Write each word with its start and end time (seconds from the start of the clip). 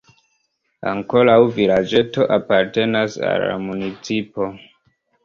Ankoraŭ 0.91 1.35
vilaĝeto 1.57 2.25
apartenas 2.37 3.19
al 3.33 3.47
la 3.51 3.59
municipo. 3.67 4.49